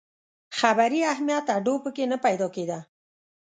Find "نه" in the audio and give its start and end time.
2.11-2.17